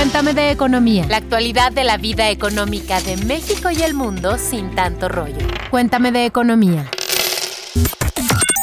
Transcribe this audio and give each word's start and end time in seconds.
Cuéntame 0.00 0.32
de 0.32 0.50
economía. 0.50 1.04
La 1.10 1.18
actualidad 1.18 1.72
de 1.72 1.84
la 1.84 1.98
vida 1.98 2.30
económica 2.30 3.02
de 3.02 3.18
México 3.18 3.68
y 3.70 3.82
el 3.82 3.92
mundo 3.92 4.38
sin 4.38 4.74
tanto 4.74 5.10
rollo. 5.10 5.46
Cuéntame 5.70 6.10
de 6.10 6.24
economía. 6.24 6.90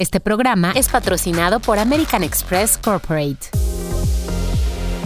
Este 0.01 0.19
programa 0.19 0.71
es 0.71 0.89
patrocinado 0.89 1.59
por 1.59 1.77
American 1.77 2.23
Express 2.23 2.79
Corporate. 2.79 3.56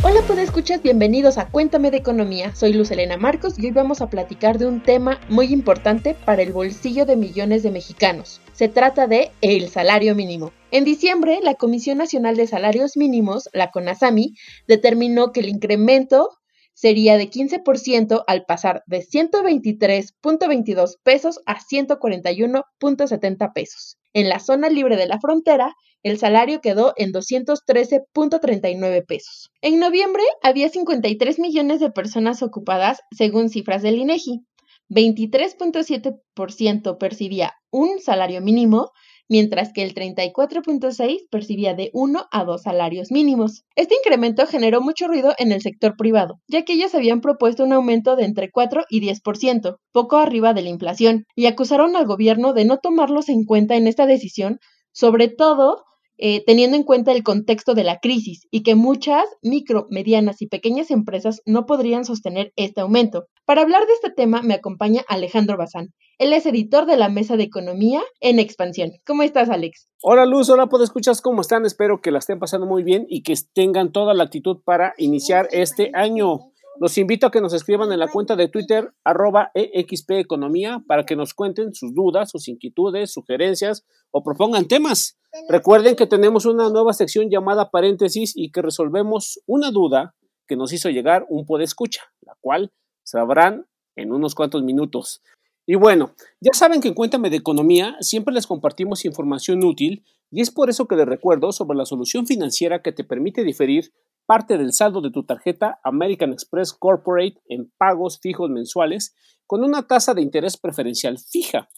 Hola, 0.03 0.21
escuchas, 0.41 0.81
bienvenidos 0.81 1.37
a 1.37 1.47
Cuéntame 1.47 1.91
de 1.91 1.97
Economía. 1.97 2.55
Soy 2.55 2.73
Luz 2.73 2.89
Elena 2.89 3.17
Marcos 3.17 3.59
y 3.59 3.67
hoy 3.67 3.71
vamos 3.71 4.01
a 4.01 4.09
platicar 4.09 4.58
de 4.58 4.65
un 4.65 4.81
tema 4.81 5.19
muy 5.29 5.53
importante 5.53 6.15
para 6.26 6.41
el 6.41 6.51
bolsillo 6.53 7.05
de 7.05 7.15
millones 7.15 7.62
de 7.62 7.69
mexicanos. 7.69 8.41
Se 8.51 8.67
trata 8.67 9.05
de 9.05 9.31
el 9.41 9.69
salario 9.69 10.15
mínimo. 10.15 10.53
En 10.72 10.85
diciembre, 10.85 11.40
la 11.44 11.53
Comisión 11.53 11.99
Nacional 11.99 12.35
de 12.35 12.47
Salarios 12.47 12.97
Mínimos, 12.97 13.47
la 13.53 13.69
CONASAMI, 13.69 14.33
determinó 14.67 15.31
que 15.31 15.41
el 15.41 15.49
incremento 15.49 16.31
sería 16.73 17.18
de 17.18 17.30
15% 17.30 18.23
al 18.26 18.45
pasar 18.45 18.84
de 18.88 19.05
123.22 19.05 20.98
pesos 21.04 21.41
a 21.45 21.59
141.70 21.59 23.54
pesos. 23.54 23.99
En 24.13 24.30
la 24.30 24.40
zona 24.40 24.70
libre 24.70 24.98
de 24.98 25.05
la 25.05 25.20
frontera, 25.20 25.76
el 26.04 26.18
salario 26.18 26.62
quedó 26.62 26.94
en 26.98 27.12
213.39 27.12 29.05
pesos. 29.05 29.52
En 29.62 29.80
noviembre 29.80 30.23
había 30.42 30.70
53 30.70 31.40
millones 31.40 31.80
de 31.80 31.92
personas 31.92 32.44
ocupadas 32.44 33.00
según 33.12 33.50
cifras 33.50 33.82
del 33.82 33.98
INEGI. 33.98 34.42
23.7% 34.90 36.98
percibía 36.98 37.54
un 37.72 38.00
salario 38.00 38.42
mínimo 38.42 38.92
mientras 39.30 39.72
que 39.72 39.84
el 39.84 39.94
34.6 39.94 41.20
percibía 41.32 41.73
de 41.73 41.90
1 41.94 42.26
a 42.30 42.44
2 42.44 42.62
salarios 42.62 43.12
mínimos. 43.12 43.64
Este 43.78 43.95
incremento 43.95 44.45
generó 44.45 44.81
mucho 44.81 45.08
ruido 45.08 45.34
en 45.38 45.54
el 45.54 45.62
sector 45.62 45.95
privado, 45.95 46.42
ya 46.50 46.64
que 46.64 46.73
ellos 46.73 46.94
habían 46.94 47.22
propuesto 47.22 47.64
un 47.64 47.72
aumento 47.72 48.18
de 48.18 48.26
entre 48.26 48.52
4 48.52 48.84
y 48.90 49.00
10%, 49.00 49.78
poco 49.94 50.18
arriba 50.18 50.53
de 50.53 50.64
la 50.64 50.70
inflación, 50.70 51.23
y 51.34 51.45
acusaron 51.45 51.95
al 51.95 52.06
gobierno 52.06 52.52
de 52.52 52.66
no 52.66 52.80
tomarlos 52.80 53.30
en 53.30 53.45
cuenta 53.45 53.78
en 53.78 53.88
esta 53.88 54.06
decisión, 54.06 54.59
sobre 54.92 55.30
todo 55.30 55.86
eh, 56.23 56.44
teniendo 56.45 56.77
en 56.77 56.83
cuenta 56.83 57.11
el 57.11 57.23
contexto 57.23 57.73
de 57.73 57.83
la 57.83 57.97
crisis 57.97 58.47
y 58.52 58.61
que 58.61 58.75
muchas 58.75 59.25
micro, 59.41 59.88
medianas 59.89 60.44
y 60.44 60.47
pequeñas 60.47 60.91
empresas 60.91 61.41
no 61.47 61.66
podrían 61.66 62.05
sostener 62.05 62.53
este 62.55 62.81
aumento. 62.81 63.25
Para 63.44 63.63
hablar 63.63 63.88
de 63.88 63.94
este 63.94 64.11
tema 64.11 64.44
me 64.44 64.53
acompaña 64.53 65.02
Alejandro 65.08 65.58
Bazán. 65.58 65.89
Él 66.19 66.33
es 66.33 66.45
editor 66.45 66.86
de 66.86 66.97
la 66.97 67.09
Mesa 67.09 67.38
de 67.38 67.44
Economía 67.44 68.03
en 68.19 68.38
Expansión. 68.38 68.91
¿Cómo 69.08 69.23
estás, 69.23 69.50
Alex? 69.50 69.88
Hola, 70.03 70.28
Luz. 70.28 70.52
Hola, 70.52 70.67
pues 70.67 70.83
escuchas 70.83 71.19
cómo 71.19 71.41
están. 71.41 71.66
Espero 71.66 72.00
que 72.00 72.11
la 72.11 72.19
estén 72.19 72.38
pasando 72.38 72.67
muy 72.67 72.83
bien 72.83 73.08
y 73.09 73.23
que 73.23 73.33
tengan 73.56 73.91
toda 73.91 74.13
la 74.13 74.25
actitud 74.25 74.58
para 74.63 74.94
iniciar 75.00 75.47
este 75.52 75.89
año. 75.95 76.50
Los 76.82 76.98
invito 76.98 77.28
a 77.28 77.32
que 77.32 77.42
nos 77.42 77.54
escriban 77.54 77.92
en 77.92 78.00
la 78.00 78.08
cuenta 78.08 78.36
de 78.36 78.48
Twitter 78.48 78.92
arroba 79.04 79.52
EXP 79.54 80.14
Economía 80.14 80.84
para 80.88 81.06
que 81.06 81.16
nos 81.16 81.36
cuenten 81.36 81.76
sus 81.76 81.94
dudas, 81.94 82.32
sus 82.32 82.48
inquietudes, 82.48 83.14
sugerencias 83.14 83.86
o 84.10 84.24
propongan 84.24 84.68
temas. 84.68 85.20
Recuerden 85.48 85.96
que 85.96 86.08
tenemos 86.08 86.48
una 86.48 86.72
nueva 86.72 86.94
sección 86.94 87.30
llamada 87.30 87.70
paréntesis 87.70 88.34
y 88.36 88.52
que 88.52 88.64
resolvemos 88.64 89.40
una 89.46 89.70
duda 89.70 90.16
que 90.48 90.56
nos 90.56 90.74
hizo 90.74 90.90
llegar 90.90 91.28
un 91.30 91.46
escucha, 91.62 92.02
la 92.22 92.36
cual 92.42 92.72
sabrán 93.04 93.68
en 93.96 94.12
unos 94.12 94.34
cuantos 94.34 94.64
minutos. 94.64 95.22
Y 95.68 95.76
bueno, 95.76 96.16
ya 96.40 96.54
saben 96.54 96.82
que 96.82 96.88
en 96.88 96.96
Cuéntame 96.96 97.30
de 97.30 97.38
Economía 97.38 97.96
siempre 98.00 98.34
les 98.34 98.48
compartimos 98.48 99.06
información 99.06 99.64
útil 99.64 100.04
y 100.32 100.42
es 100.42 100.50
por 100.50 100.72
eso 100.72 100.88
que 100.88 100.96
les 100.96 101.06
recuerdo 101.06 101.52
sobre 101.52 101.78
la 101.78 101.86
solución 101.86 102.26
financiera 102.26 102.82
que 102.82 102.92
te 102.92 103.04
permite 103.04 103.44
diferir 103.44 103.94
parte 104.25 104.58
del 104.58 104.73
saldo 104.73 105.02
de 105.02 105.11
tu 105.11 105.25
tarjeta 105.25 105.80
American 105.83 106.31
Express 106.31 106.73
Corporate 106.73 107.41
en 107.47 107.72
pagos 107.77 108.19
fijos 108.22 108.50
mensuales 108.50 109.16
con 109.47 109.63
una 109.63 109.88
tasa 109.88 110.13
de 110.13 110.22
interés 110.22 110.58
preferencial 110.58 111.17
fija. 111.19 111.69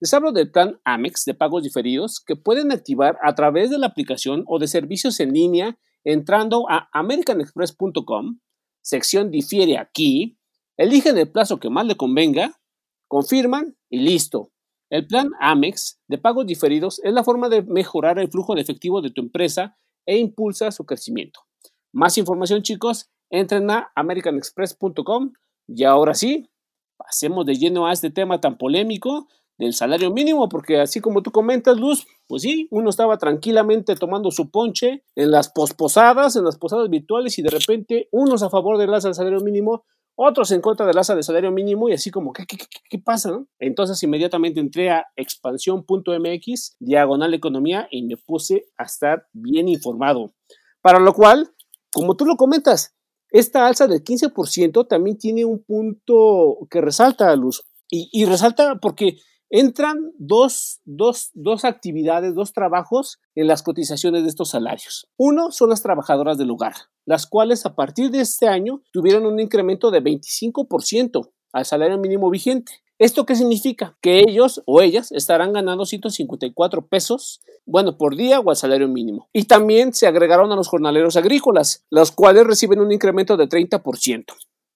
Les 0.00 0.12
hablo 0.12 0.32
del 0.32 0.50
plan 0.50 0.80
Amex 0.84 1.24
de 1.24 1.34
pagos 1.34 1.62
diferidos 1.62 2.22
que 2.24 2.36
pueden 2.36 2.72
activar 2.72 3.16
a 3.22 3.34
través 3.34 3.70
de 3.70 3.78
la 3.78 3.86
aplicación 3.86 4.44
o 4.46 4.58
de 4.58 4.66
servicios 4.66 5.20
en 5.20 5.32
línea 5.32 5.78
entrando 6.04 6.68
a 6.68 6.88
americanexpress.com, 6.92 8.40
sección 8.82 9.30
difiere 9.30 9.78
aquí, 9.78 10.38
eligen 10.76 11.16
el 11.16 11.30
plazo 11.30 11.58
que 11.58 11.70
más 11.70 11.86
le 11.86 11.96
convenga, 11.96 12.60
confirman 13.08 13.76
y 13.88 14.00
listo. 14.00 14.52
El 14.90 15.06
plan 15.06 15.30
Amex 15.40 16.00
de 16.08 16.18
pagos 16.18 16.46
diferidos 16.46 17.00
es 17.02 17.12
la 17.12 17.24
forma 17.24 17.48
de 17.48 17.62
mejorar 17.62 18.18
el 18.18 18.30
flujo 18.30 18.54
de 18.54 18.60
efectivo 18.60 19.00
de 19.00 19.10
tu 19.10 19.22
empresa 19.22 19.78
e 20.04 20.18
impulsa 20.18 20.70
su 20.70 20.84
crecimiento. 20.84 21.40
Más 21.94 22.18
información, 22.18 22.62
chicos, 22.62 23.08
entren 23.30 23.70
a 23.70 23.92
americanexpress.com 23.94 25.32
y 25.68 25.84
ahora 25.84 26.14
sí, 26.14 26.50
pasemos 26.96 27.46
de 27.46 27.54
lleno 27.54 27.86
a 27.86 27.92
este 27.92 28.10
tema 28.10 28.40
tan 28.40 28.58
polémico 28.58 29.28
del 29.58 29.74
salario 29.74 30.10
mínimo, 30.10 30.48
porque 30.48 30.80
así 30.80 31.00
como 31.00 31.22
tú 31.22 31.30
comentas, 31.30 31.78
Luz, 31.78 32.04
pues 32.26 32.42
sí, 32.42 32.66
uno 32.72 32.90
estaba 32.90 33.16
tranquilamente 33.18 33.94
tomando 33.94 34.32
su 34.32 34.50
ponche 34.50 35.04
en 35.14 35.30
las 35.30 35.52
posposadas, 35.52 36.34
en 36.34 36.42
las 36.44 36.58
posadas 36.58 36.90
virtuales 36.90 37.38
y 37.38 37.42
de 37.42 37.50
repente 37.50 38.08
unos 38.10 38.42
a 38.42 38.50
favor 38.50 38.76
del 38.76 38.92
alza 38.92 39.06
del 39.06 39.14
salario 39.14 39.38
mínimo, 39.38 39.84
otros 40.16 40.50
en 40.50 40.62
contra 40.62 40.86
del 40.86 40.98
alza 40.98 41.14
del 41.14 41.22
salario 41.22 41.52
mínimo 41.52 41.88
y 41.88 41.92
así 41.92 42.10
como, 42.10 42.32
¿qué, 42.32 42.44
qué, 42.44 42.56
qué, 42.90 42.98
pasa? 42.98 43.40
Entonces 43.60 44.02
inmediatamente 44.02 44.58
entré 44.58 44.90
a 44.90 45.06
expansión.mx, 45.14 46.74
diagonal 46.80 47.34
economía 47.34 47.86
y 47.88 48.02
me 48.02 48.16
puse 48.16 48.64
a 48.76 48.82
estar 48.82 49.28
bien 49.32 49.68
informado. 49.68 50.34
Para 50.82 50.98
lo 50.98 51.14
cual, 51.14 51.54
como 51.94 52.16
tú 52.16 52.26
lo 52.26 52.36
comentas, 52.36 52.94
esta 53.30 53.66
alza 53.66 53.86
del 53.86 54.04
15% 54.04 54.86
también 54.86 55.16
tiene 55.16 55.44
un 55.44 55.64
punto 55.64 56.66
que 56.70 56.80
resalta 56.80 57.30
a 57.30 57.36
luz. 57.36 57.62
Y, 57.90 58.24
resalta 58.24 58.80
porque 58.80 59.18
entran 59.50 59.96
dos, 60.18 60.80
dos, 60.84 61.30
dos, 61.34 61.64
actividades, 61.64 62.34
dos 62.34 62.52
trabajos 62.52 63.18
en 63.36 63.46
las 63.46 63.62
cotizaciones 63.62 64.22
de 64.22 64.28
estos 64.28 64.50
salarios. 64.50 65.06
Uno 65.16 65.52
son 65.52 65.70
las 65.70 65.82
trabajadoras 65.82 66.38
del 66.38 66.50
hogar, 66.50 66.74
las 67.06 67.26
cuales 67.26 67.64
a 67.66 67.76
partir 67.76 68.10
de 68.10 68.20
este 68.20 68.48
año 68.48 68.82
tuvieron 68.92 69.26
un 69.26 69.38
incremento 69.38 69.92
de 69.92 70.02
25% 70.02 71.30
al 71.52 71.64
salario 71.64 71.98
mínimo 71.98 72.30
vigente. 72.30 72.83
¿Esto 72.98 73.26
qué 73.26 73.34
significa? 73.34 73.96
Que 74.00 74.20
ellos 74.20 74.62
o 74.66 74.80
ellas 74.80 75.10
estarán 75.10 75.52
ganando 75.52 75.84
154 75.84 76.86
pesos, 76.86 77.40
bueno, 77.66 77.98
por 77.98 78.14
día 78.14 78.38
o 78.38 78.50
al 78.50 78.56
salario 78.56 78.86
mínimo. 78.88 79.28
Y 79.32 79.44
también 79.44 79.92
se 79.92 80.06
agregaron 80.06 80.52
a 80.52 80.56
los 80.56 80.68
jornaleros 80.68 81.16
agrícolas, 81.16 81.84
los 81.90 82.12
cuales 82.12 82.46
reciben 82.46 82.80
un 82.80 82.92
incremento 82.92 83.36
de 83.36 83.48
30%. 83.48 84.24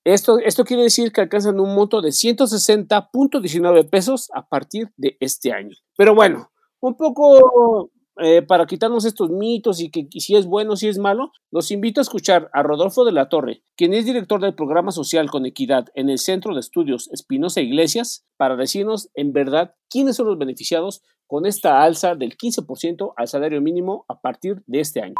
Esto, 0.04 0.38
esto 0.38 0.64
quiere 0.64 0.84
decir 0.84 1.12
que 1.12 1.20
alcanzan 1.20 1.60
un 1.60 1.74
monto 1.74 2.00
de 2.00 2.08
160.19 2.08 3.88
pesos 3.88 4.30
a 4.34 4.48
partir 4.48 4.90
de 4.96 5.16
este 5.20 5.52
año. 5.52 5.76
Pero 5.96 6.14
bueno, 6.14 6.50
un 6.80 6.96
poco 6.96 7.90
eh, 8.20 8.42
para 8.42 8.66
quitarnos 8.66 9.04
estos 9.04 9.30
mitos 9.30 9.80
y 9.80 9.90
que 9.90 10.08
si 10.18 10.36
es 10.36 10.46
bueno, 10.46 10.74
si 10.74 10.88
es 10.88 10.98
malo, 10.98 11.30
los 11.52 11.70
invito 11.70 12.00
a 12.00 12.02
escuchar 12.02 12.50
a 12.52 12.62
Rodolfo 12.62 13.04
de 13.04 13.12
la 13.12 13.28
Torre, 13.28 13.62
quien 13.76 13.94
es 13.94 14.04
director 14.04 14.40
del 14.40 14.54
programa 14.54 14.90
social 14.90 15.30
con 15.30 15.46
equidad 15.46 15.86
en 15.94 16.10
el 16.10 16.18
Centro 16.18 16.54
de 16.54 16.60
Estudios 16.60 17.08
Espinosa 17.12 17.60
Iglesias, 17.60 18.26
para 18.36 18.56
decirnos 18.56 19.08
en 19.14 19.32
verdad 19.32 19.74
quiénes 19.88 20.16
son 20.16 20.26
los 20.26 20.38
beneficiados 20.38 21.02
con 21.28 21.46
esta 21.46 21.82
alza 21.82 22.14
del 22.16 22.36
15% 22.36 23.12
al 23.16 23.28
salario 23.28 23.60
mínimo 23.60 24.04
a 24.08 24.20
partir 24.20 24.56
de 24.66 24.80
este 24.80 25.02
año. 25.02 25.14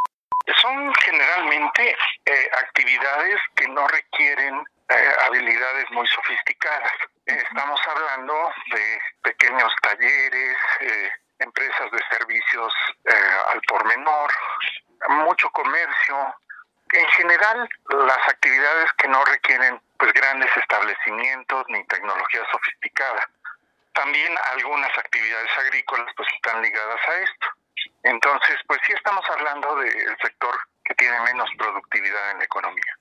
Son 0.60 0.92
generalmente 1.04 1.90
eh, 2.24 2.32
actividades 2.64 3.38
que 3.54 3.68
no 3.68 3.86
requieren 3.86 4.54
eh, 4.88 4.94
habilidades 5.26 5.84
muy 5.92 6.06
sofisticadas. 6.08 6.92
Estamos 7.26 7.80
hablando 7.86 8.32
de 8.74 8.98
pequeños 9.22 9.70
talleres, 9.82 10.56
empresas 11.38 11.90
de 11.90 11.98
servicios 12.10 12.72
eh, 13.04 13.38
al 13.48 13.60
por 13.62 13.84
menor, 13.86 14.30
mucho 15.08 15.50
comercio, 15.50 16.34
en 16.92 17.06
general 17.08 17.68
las 17.90 18.28
actividades 18.28 18.92
que 18.94 19.08
no 19.08 19.24
requieren 19.24 19.80
pues 19.98 20.12
grandes 20.12 20.50
establecimientos 20.56 21.64
ni 21.68 21.84
tecnología 21.84 22.42
sofisticada. 22.50 23.28
También 23.92 24.34
algunas 24.52 24.96
actividades 24.96 25.50
agrícolas 25.58 26.12
pues 26.16 26.28
están 26.34 26.62
ligadas 26.62 27.00
a 27.08 27.14
esto. 27.16 27.46
Entonces, 28.04 28.56
pues 28.66 28.80
sí 28.86 28.92
estamos 28.92 29.24
hablando 29.28 29.76
del 29.76 30.16
sector 30.22 30.56
que 30.84 30.94
tiene 30.94 31.20
menos 31.20 31.48
productividad 31.58 32.30
en 32.30 32.38
la 32.38 32.44
economía. 32.44 32.97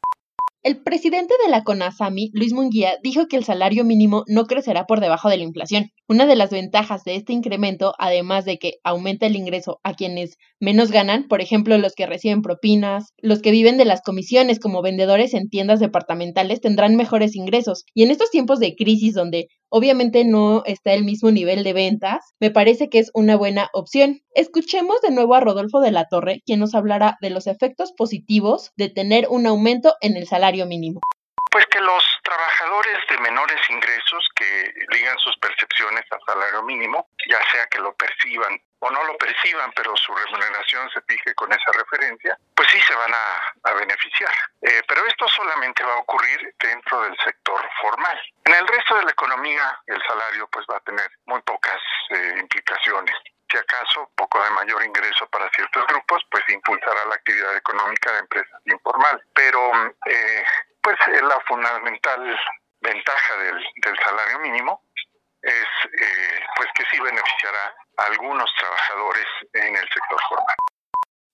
El 0.67 0.83
presidente 0.83 1.33
de 1.45 1.49
la 1.49 1.63
CONASAMI, 1.63 2.31
Luis 2.33 2.51
Munguía, 2.51 2.97
dijo 3.01 3.27
que 3.29 3.37
el 3.37 3.45
salario 3.45 3.85
mínimo 3.85 4.25
no 4.27 4.47
crecerá 4.47 4.85
por 4.85 4.99
debajo 4.99 5.29
de 5.29 5.37
la 5.37 5.43
inflación. 5.43 5.91
Una 6.09 6.25
de 6.25 6.35
las 6.35 6.49
ventajas 6.49 7.05
de 7.05 7.15
este 7.15 7.31
incremento, 7.31 7.93
además 7.97 8.43
de 8.43 8.57
que 8.57 8.73
aumenta 8.83 9.27
el 9.27 9.37
ingreso 9.37 9.79
a 9.83 9.93
quienes 9.93 10.35
menos 10.59 10.91
ganan, 10.91 11.29
por 11.29 11.39
ejemplo, 11.39 11.77
los 11.77 11.93
que 11.93 12.05
reciben 12.05 12.41
propinas, 12.41 13.13
los 13.19 13.41
que 13.41 13.51
viven 13.51 13.77
de 13.77 13.85
las 13.85 14.01
comisiones 14.01 14.59
como 14.59 14.81
vendedores 14.81 15.33
en 15.33 15.47
tiendas 15.47 15.79
departamentales 15.79 16.59
tendrán 16.59 16.97
mejores 16.97 17.37
ingresos. 17.37 17.85
Y 17.93 18.03
en 18.03 18.11
estos 18.11 18.29
tiempos 18.29 18.59
de 18.59 18.75
crisis 18.75 19.13
donde 19.13 19.47
obviamente 19.69 20.25
no 20.25 20.63
está 20.65 20.93
el 20.93 21.03
mismo 21.03 21.31
nivel 21.31 21.63
de 21.63 21.73
ventas, 21.73 22.19
me 22.39 22.51
parece 22.51 22.89
que 22.89 22.99
es 22.99 23.11
una 23.13 23.35
buena 23.35 23.69
opción. 23.73 24.21
Escuchemos 24.33 25.01
de 25.01 25.11
nuevo 25.11 25.35
a 25.35 25.39
Rodolfo 25.39 25.79
de 25.79 25.91
la 25.91 26.05
Torre, 26.05 26.41
quien 26.45 26.59
nos 26.59 26.75
hablará 26.75 27.17
de 27.21 27.29
los 27.29 27.47
efectos 27.47 27.91
positivos 27.91 28.71
de 28.77 28.89
tener 28.89 29.27
un 29.29 29.45
aumento 29.47 29.93
en 30.01 30.17
el 30.17 30.27
salario 30.27 30.65
mínimo. 30.65 30.99
Pues 31.51 31.65
que 31.67 31.79
los 31.79 32.03
trabajadores 32.23 32.97
de 33.09 33.17
menores 33.19 33.61
ingresos 33.69 34.27
que 34.35 34.73
ligan 34.89 35.17
sus 35.19 35.37
percepciones 35.37 36.03
al 36.11 36.19
salario 36.25 36.63
mínimo, 36.63 37.09
ya 37.29 37.39
sea 37.51 37.65
que 37.67 37.79
lo 37.79 37.93
perciban 37.95 38.59
o 38.79 38.91
no 38.91 39.03
lo 39.05 39.17
perciban, 39.17 39.71
pero 39.75 39.95
su 39.97 40.13
remuneración 40.13 40.89
se 40.91 41.01
fije 41.01 41.33
con 41.33 41.51
esa 41.51 41.71
referencia, 41.71 42.37
pues 42.55 42.69
sí 42.69 42.79
se 42.81 42.93
van 42.95 43.11
a, 43.13 43.73
beneficiar. 43.73 44.33
Eh, 44.61 44.81
pero 44.87 45.05
esto 45.05 45.27
solamente 45.29 45.83
va 45.83 45.93
a 45.93 45.99
ocurrir 45.99 46.53
dentro 46.59 47.01
del 47.03 47.15
sector 47.23 47.61
formal. 47.81 48.19
En 48.45 48.53
el 48.53 48.67
resto 48.67 48.95
de 48.95 49.03
la 49.03 49.11
economía, 49.11 49.79
el 49.87 50.01
salario 50.07 50.47
pues 50.47 50.65
va 50.71 50.77
a 50.77 50.81
tener 50.81 51.09
muy 51.25 51.41
pocas 51.41 51.79
eh, 52.09 52.35
implicaciones 52.39 53.15
si 53.49 53.57
acaso 53.57 54.11
poco 54.15 54.43
de 54.43 54.49
mayor 54.51 54.83
ingreso 54.83 55.27
para 55.27 55.49
ciertos 55.51 55.85
grupos, 55.87 56.23
pues 56.31 56.43
impulsará 56.49 57.05
la 57.07 57.15
actividad 57.15 57.55
económica 57.55 58.11
de 58.13 58.19
empresas 58.19 58.61
informales. 58.65 59.25
Pero 59.33 59.59
eh, 60.05 60.43
pues 60.81 60.97
la 61.07 61.39
fundamental 61.47 62.39
ventaja 62.81 63.37
del, 63.37 63.57
del 63.83 63.97
salario 64.03 64.39
mínimo 64.39 64.81
es 65.41 65.51
eh, 65.53 66.39
pues 66.55 66.69
que 66.75 66.83
sí 66.91 67.01
beneficiará 67.01 67.75
a 67.97 68.03
algunos 68.05 68.49
trabajadores 68.59 69.25
en 69.53 69.75
el 69.75 69.83
sector 69.83 70.19
formal. 70.29 70.55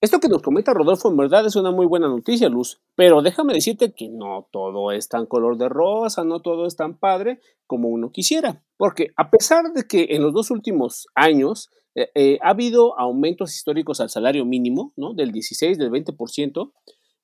Esto 0.04 0.20
que 0.20 0.28
nos 0.28 0.42
comenta 0.42 0.74
Rodolfo 0.74 1.10
en 1.10 1.16
verdad 1.16 1.46
es 1.46 1.56
una 1.56 1.72
muy 1.72 1.86
buena 1.86 2.10
noticia, 2.10 2.50
Luz, 2.50 2.82
pero 2.94 3.22
déjame 3.22 3.54
decirte 3.54 3.94
que 3.96 4.10
no 4.10 4.50
todo 4.52 4.92
es 4.92 5.08
tan 5.08 5.26
color 5.26 5.58
de 5.58 5.70
rosa, 5.70 6.26
no 6.26 6.42
todo 6.42 6.68
es 6.68 6.76
tan 6.76 6.98
padre 6.98 7.40
como 7.68 7.88
uno 7.88 8.12
quisiera, 8.12 8.62
porque 8.76 9.14
a 9.16 9.30
pesar 9.30 9.72
de 9.74 9.88
que 9.88 10.08
en 10.10 10.22
los 10.22 10.34
dos 10.34 10.52
últimos 10.52 11.08
años 11.16 11.72
eh, 11.96 12.10
eh, 12.16 12.40
ha 12.42 12.50
habido 12.50 13.00
aumentos 13.00 13.56
históricos 13.56 14.00
al 14.00 14.10
salario 14.10 14.46
mínimo, 14.46 14.94
¿no? 14.96 15.14
Del 15.14 15.32
16, 15.32 15.78
del 15.78 15.92
20%, 15.92 16.72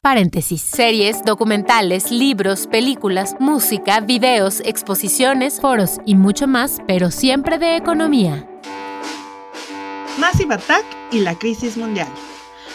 Paréntesis. 0.04 0.62
Series, 0.62 1.24
documentales, 1.24 2.12
libros, 2.12 2.68
películas, 2.68 3.38
música, 3.40 4.02
videos, 4.02 4.60
exposiciones, 4.66 5.62
foros 5.62 6.02
y 6.06 6.16
mucho 6.16 6.46
más, 6.46 6.82
pero 6.86 7.10
siempre 7.10 7.58
de 7.58 7.78
economía. 7.78 8.46
Massive 10.20 10.56
Attack 10.56 10.84
y 11.10 11.22
la 11.22 11.36
crisis 11.36 11.78
mundial. 11.78 12.10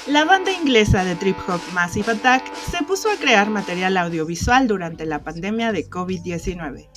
La 0.08 0.24
banda 0.24 0.50
inglesa 0.50 1.04
de 1.04 1.16
trip 1.16 1.36
hop 1.46 1.60
Massive 1.74 2.12
Attack 2.12 2.54
se 2.54 2.82
puso 2.82 3.10
a 3.10 3.16
crear 3.16 3.50
material 3.50 3.98
audiovisual 3.98 4.66
durante 4.66 5.04
la 5.04 5.22
pandemia 5.22 5.70
de 5.70 5.86
COVID-19. 5.90 6.88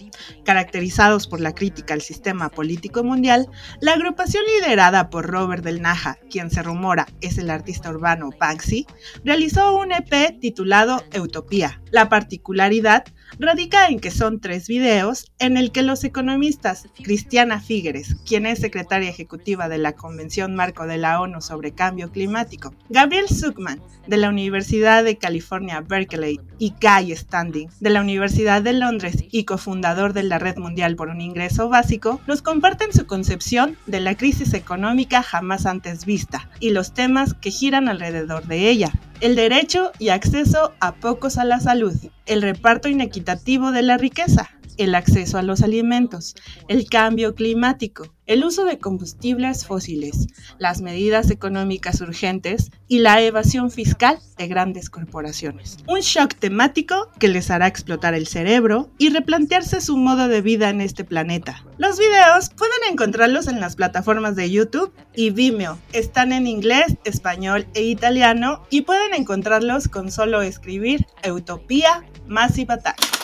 Caracterizados 0.45 1.27
por 1.27 1.41
la 1.41 1.53
crítica 1.53 1.93
al 1.93 1.99
sistema 1.99 2.47
político 2.47 3.03
mundial, 3.03 3.49
la 3.81 3.95
agrupación 3.95 4.45
liderada 4.55 5.09
por 5.09 5.27
Robert 5.27 5.61
Del 5.61 5.81
Naja, 5.81 6.19
quien 6.29 6.49
se 6.51 6.63
rumora 6.63 7.05
es 7.19 7.37
el 7.37 7.49
artista 7.49 7.89
urbano 7.89 8.29
Banksy, 8.39 8.87
realizó 9.25 9.77
un 9.77 9.91
EP 9.91 10.39
titulado 10.39 11.03
Utopía. 11.19 11.81
La 11.91 12.07
particularidad 12.07 13.03
radica 13.39 13.87
en 13.87 13.99
que 13.99 14.11
son 14.11 14.39
tres 14.39 14.67
videos 14.67 15.31
en 15.39 15.57
el 15.57 15.71
que 15.71 15.81
los 15.81 16.03
economistas 16.03 16.87
Cristiana 17.03 17.59
Figueres, 17.59 18.15
quien 18.27 18.45
es 18.45 18.59
secretaria 18.59 19.09
ejecutiva 19.09 19.69
de 19.69 19.77
la 19.77 19.93
Convención 19.93 20.55
Marco 20.55 20.87
de 20.87 20.97
la 20.97 21.21
ONU 21.21 21.41
sobre 21.41 21.73
Cambio 21.73 22.11
Climático, 22.11 22.73
Gabriel 22.89 23.27
Zuckman, 23.27 23.81
de 24.07 24.17
la 24.17 24.29
Universidad 24.29 25.03
de 25.03 25.17
California, 25.17 25.81
Berkeley, 25.81 26.39
y 26.57 26.73
Guy 26.81 27.15
Standing, 27.15 27.69
de 27.79 27.89
la 27.89 28.01
Universidad 28.01 28.61
de 28.61 28.73
Londres 28.73 29.23
y 29.31 29.45
cofundador 29.45 30.13
de 30.13 30.23
la 30.23 30.39
Red 30.39 30.57
Mundial 30.57 30.95
por 30.95 31.09
un 31.09 31.21
Ingreso 31.21 31.69
Básico, 31.69 32.19
nos 32.27 32.41
comparten 32.41 32.93
su 32.93 33.05
concepción 33.05 33.77
de 33.87 33.99
la 33.99 34.15
crisis 34.15 34.53
económica 34.53 35.23
jamás 35.23 35.65
antes 35.65 36.05
vista 36.05 36.49
y 36.59 36.71
los 36.71 36.93
temas 36.93 37.33
que 37.33 37.51
giran 37.51 37.87
alrededor 37.87 38.45
de 38.45 38.69
ella 38.69 38.91
el 39.21 39.35
derecho 39.35 39.91
y 39.99 40.09
acceso 40.09 40.73
a 40.79 40.95
pocos 40.95 41.37
a 41.37 41.45
la 41.45 41.59
salud, 41.59 41.93
el 42.25 42.41
reparto 42.41 42.89
inequitativo 42.89 43.71
de 43.71 43.83
la 43.83 43.97
riqueza, 43.97 44.49
el 44.81 44.95
acceso 44.95 45.37
a 45.37 45.43
los 45.43 45.61
alimentos, 45.61 46.35
el 46.67 46.89
cambio 46.89 47.35
climático, 47.35 48.13
el 48.25 48.45
uso 48.45 48.63
de 48.63 48.79
combustibles 48.79 49.65
fósiles, 49.65 50.27
las 50.57 50.81
medidas 50.81 51.31
económicas 51.31 51.99
urgentes 52.01 52.71
y 52.87 52.99
la 52.99 53.21
evasión 53.21 53.71
fiscal 53.71 54.19
de 54.37 54.47
grandes 54.47 54.89
corporaciones. 54.89 55.77
Un 55.87 55.99
shock 55.99 56.35
temático 56.35 57.09
que 57.19 57.27
les 57.27 57.51
hará 57.51 57.67
explotar 57.67 58.13
el 58.13 58.27
cerebro 58.27 58.89
y 58.97 59.09
replantearse 59.09 59.81
su 59.81 59.97
modo 59.97 60.27
de 60.27 60.41
vida 60.41 60.69
en 60.69 60.81
este 60.81 61.03
planeta. 61.03 61.65
Los 61.77 61.99
videos 61.99 62.49
pueden 62.55 62.91
encontrarlos 62.91 63.47
en 63.47 63.59
las 63.59 63.75
plataformas 63.75 64.35
de 64.35 64.49
YouTube 64.49 64.93
y 65.13 65.31
Vimeo. 65.31 65.77
Están 65.91 66.31
en 66.31 66.47
inglés, 66.47 66.97
español 67.03 67.67
e 67.73 67.83
italiano 67.83 68.63
y 68.69 68.81
pueden 68.81 69.13
encontrarlos 69.13 69.87
con 69.87 70.11
solo 70.11 70.41
escribir 70.41 71.05
Utopía 71.29 72.03
Massive 72.27 72.73
Attack. 72.73 73.20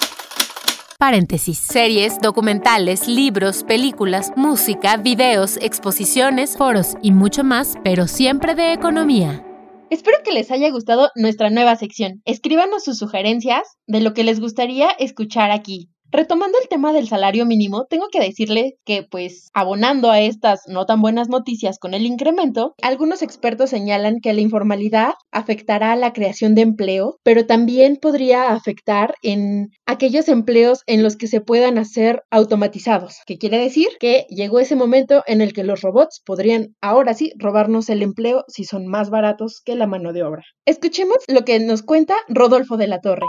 Paréntesis. 1.00 1.60
Series, 1.60 2.20
documentales, 2.22 3.08
libros, 3.08 3.64
películas, 3.64 4.34
música, 4.36 4.98
videos, 4.98 5.58
exposiciones, 5.58 6.58
foros 6.58 6.96
y 7.04 7.12
mucho 7.12 7.44
más, 7.44 7.76
pero 7.84 8.08
siempre 8.08 8.56
de 8.56 8.74
economía. 8.74 9.46
Espero 9.92 10.18
que 10.26 10.32
les 10.32 10.50
haya 10.50 10.72
gustado 10.72 11.12
nuestra 11.14 11.52
nueva 11.52 11.76
sección. 11.76 12.24
Escríbanos 12.26 12.84
sus 12.84 12.98
sugerencias 12.98 13.78
de 13.86 14.02
lo 14.02 14.16
que 14.16 14.24
les 14.24 14.40
gustaría 14.40 14.90
escuchar 14.90 15.52
aquí. 15.52 15.92
Retomando 16.10 16.58
el 16.62 16.70
tema 16.70 16.94
del 16.94 17.10
salario 17.10 17.46
mínimo, 17.46 17.86
tengo 17.86 18.08
que 18.10 18.22
decirle 18.22 18.78
que, 18.86 19.04
pues, 19.04 19.50
abonando 19.54 20.10
a 20.10 20.22
estas 20.22 20.62
no 20.68 20.86
tan 20.86 21.02
buenas 21.02 21.28
noticias 21.28 21.80
con 21.80 21.94
el 21.94 22.06
incremento, 22.06 22.76
algunos 22.82 23.22
expertos 23.22 23.72
señalan 23.72 24.22
que 24.22 24.32
la 24.32 24.40
informalidad 24.40 25.16
afectará 25.32 25.92
a 25.92 25.96
la 25.98 26.14
creación 26.14 26.56
de 26.56 26.62
empleo, 26.62 27.18
pero 27.24 27.46
también 27.46 27.98
podría 27.98 28.54
afectar 28.54 29.16
en 29.22 29.72
aquellos 29.86 30.30
empleos 30.30 30.84
en 30.86 31.04
los 31.04 31.18
que 31.18 31.28
se 31.28 31.42
puedan 31.42 31.78
hacer 31.78 32.24
automatizados, 32.32 33.18
que 33.26 33.38
quiere 33.38 33.58
decir 33.58 33.90
que 34.00 34.26
llegó 34.30 34.62
ese 34.62 34.78
momento 34.78 35.24
en 35.28 35.42
el 35.42 35.52
que 35.52 35.66
los 35.66 35.82
robots 35.82 36.22
podrían 36.26 36.76
ahora 36.82 37.16
sí 37.16 37.34
robarnos 37.38 37.90
el 37.90 38.02
empleo 38.02 38.46
si 38.48 38.64
son 38.64 38.88
más 38.88 39.10
baratos 39.10 39.62
que 39.64 39.76
la 39.76 39.88
mano 39.88 40.14
de 40.14 40.24
obra. 40.24 40.44
Escuchemos 40.66 41.18
lo 41.28 41.44
que 41.44 41.60
nos 41.60 41.84
cuenta 41.84 42.16
Rodolfo 42.30 42.78
de 42.78 42.88
la 42.88 43.02
Torre. 43.02 43.28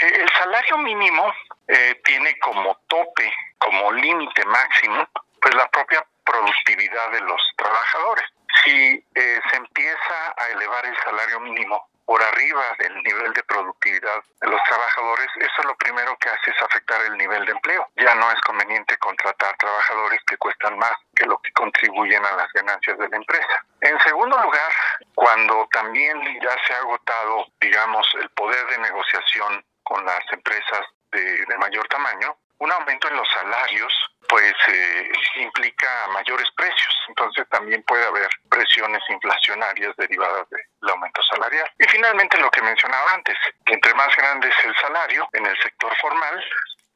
El 0.00 0.28
salario 0.28 0.78
mínimo 0.78 1.22
eh, 1.68 2.00
tiene 2.04 2.38
como 2.38 2.74
tope, 2.88 3.32
como 3.58 3.92
límite 3.92 4.44
máximo, 4.46 5.06
pues 5.40 5.54
la 5.54 5.68
propia 5.68 6.04
productividad 6.24 7.12
de 7.12 7.20
los 7.20 7.40
trabajadores. 7.56 8.24
Si 8.64 9.04
eh, 9.14 9.40
se 9.50 9.56
empieza 9.56 10.34
a 10.36 10.48
elevar 10.48 10.86
el 10.86 10.96
salario 11.04 11.40
mínimo 11.40 11.88
por 12.04 12.22
arriba 12.22 12.64
del 12.78 13.02
nivel 13.02 13.34
de 13.34 13.42
productividad 13.42 14.22
de 14.40 14.48
los 14.48 14.60
trabajadores, 14.66 15.28
eso 15.36 15.62
lo 15.64 15.76
primero 15.76 16.16
que 16.16 16.30
hace 16.30 16.50
es 16.50 16.62
afectar 16.62 17.02
el 17.02 17.18
nivel 17.18 17.44
de 17.44 17.52
empleo. 17.52 17.86
Ya 17.96 18.14
no 18.14 18.30
es 18.32 18.40
conveniente 18.40 18.96
contratar 18.96 19.54
trabajadores 19.58 20.18
que 20.26 20.38
cuestan 20.38 20.78
más 20.78 20.94
que 21.14 21.26
lo 21.26 21.36
que 21.42 21.52
contribuyen 21.52 22.24
a 22.24 22.32
las 22.32 22.50
ganancias 22.54 22.98
de 22.98 23.08
la 23.10 23.16
empresa. 23.16 23.64
En 23.82 24.00
segundo 24.00 24.38
lugar, 24.38 24.72
cuando 25.14 25.68
también 25.70 26.18
ya 26.40 26.56
se 26.66 26.72
ha 26.72 26.78
agotado, 26.78 27.46
digamos, 27.60 28.08
el 28.22 28.30
poder 28.30 28.66
de 28.68 28.78
negociación 28.78 29.62
con 29.82 30.02
las 30.06 30.24
empresas 30.32 30.86
de, 31.12 31.56
mayor 31.58 31.86
tamaño, 31.88 32.36
un 32.58 32.72
aumento 32.72 33.08
en 33.08 33.16
los 33.16 33.28
salarios 33.28 33.92
pues 34.28 34.54
eh, 34.68 35.12
implica 35.36 35.88
mayores 36.12 36.46
precios, 36.54 36.94
entonces 37.08 37.48
también 37.48 37.82
puede 37.84 38.04
haber 38.04 38.28
presiones 38.50 39.00
inflacionarias 39.08 39.96
derivadas 39.96 40.46
del 40.50 40.90
aumento 40.90 41.22
salarial. 41.30 41.70
Y 41.78 41.88
finalmente 41.88 42.36
lo 42.38 42.50
que 42.50 42.60
mencionaba 42.60 43.14
antes, 43.14 43.36
que 43.64 43.72
entre 43.72 43.94
más 43.94 44.14
grande 44.16 44.48
es 44.48 44.66
el 44.66 44.76
salario 44.76 45.26
en 45.32 45.46
el 45.46 45.56
sector 45.62 45.96
formal, 45.96 46.44